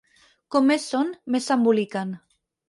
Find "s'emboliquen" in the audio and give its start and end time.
1.51-2.17